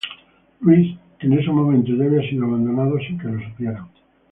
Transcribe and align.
Louis, 0.61 0.97
que 1.19 1.27
en 1.27 1.33
ese 1.33 1.51
momento 1.51 1.91
ya 1.95 2.05
había 2.05 2.27
sido 2.27 2.45
abandonado 2.45 2.97
sin 3.07 3.19
que 3.19 3.27
lo 3.27 3.39
supieran. 3.39 3.85